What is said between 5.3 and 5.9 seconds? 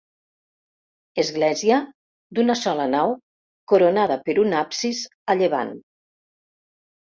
a llevant.